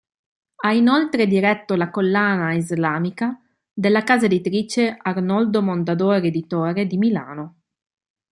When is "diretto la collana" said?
1.27-2.55